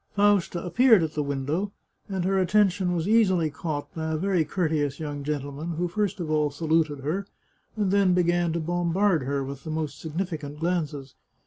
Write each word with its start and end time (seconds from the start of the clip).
Fausta 0.15 0.65
appeared 0.65 1.03
at 1.03 1.13
the 1.13 1.21
window, 1.21 1.71
and 2.09 2.25
her 2.25 2.39
attention 2.39 2.95
was 2.95 3.07
easily 3.07 3.51
caught 3.51 3.93
by 3.93 4.13
a 4.13 4.17
very 4.17 4.43
courteous 4.43 4.99
young 4.99 5.23
gentleman, 5.23 5.73
who 5.75 5.87
first 5.87 6.19
of 6.19 6.31
all 6.31 6.49
saluted 6.49 7.01
her, 7.01 7.27
and 7.77 7.91
then 7.91 8.15
began 8.15 8.51
to 8.51 8.59
bombard 8.59 9.21
her 9.21 9.43
with 9.43 9.63
most 9.67 9.99
significant 10.01 10.59
glances. 10.59 11.13